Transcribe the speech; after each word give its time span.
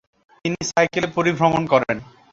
তিনি 0.45 0.59
সাইকেলে 0.71 1.07
পরিভ্রমণ 1.17 1.63
করেন। 1.73 1.97